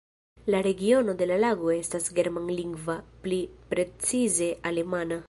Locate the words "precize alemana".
3.75-5.19